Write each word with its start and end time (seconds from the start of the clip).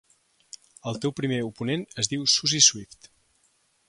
El 0.91 0.95
teu 1.03 1.11
primer 1.19 1.37
oponent 1.49 1.83
es 2.05 2.09
diu 2.13 2.25
"Suzi 2.37 2.63
Swift". 2.69 3.11